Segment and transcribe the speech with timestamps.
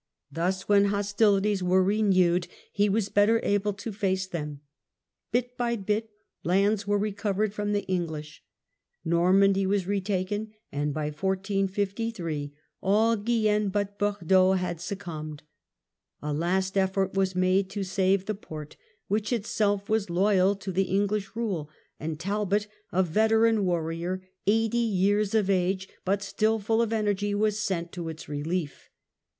[0.31, 4.61] Thus when hostilities were renewed he was better able to face them.
[5.31, 6.09] Bit by bit
[6.43, 8.43] lands were recovered from the English.
[9.05, 12.51] Normandy Loss of was retaken and by 1453
[12.81, 15.43] all Guienne but Bordeaux had polessionH succumbed.
[16.23, 20.71] A last effort was made to save the port, "^^•"^""'^ which itself was loyal to
[20.71, 26.81] the English rule, and Talbot, a veteran warrior eighty years of age, but still full
[26.81, 28.89] of energy, was sent to its relief.